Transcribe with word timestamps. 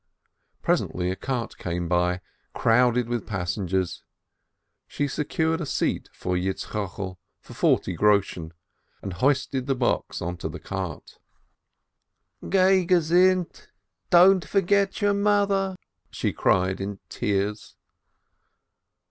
Presently 0.63 1.11
a 1.11 1.15
cart 1.15 1.59
came 1.59 1.87
by, 1.87 2.21
crowded 2.55 3.07
with 3.07 3.27
passengers. 3.27 4.01
She 4.87 5.07
secured 5.07 5.61
a 5.61 5.65
seat 5.67 6.09
for 6.11 6.35
Yitzchokel 6.35 7.19
for 7.39 7.53
forty 7.53 7.93
groschen, 7.93 8.51
and 9.03 9.13
hoisted 9.13 9.67
the 9.67 9.75
box 9.75 10.19
into 10.19 10.49
the 10.49 10.59
cart. 10.59 11.19
"Go 12.49 12.69
in 12.69 12.89
health! 13.45 13.67
Don't 14.09 14.43
forget 14.43 15.01
your 15.03 15.13
mother!" 15.13 15.75
she 16.09 16.33
cried 16.33 16.81
in 16.81 16.97
tears. 17.07 17.75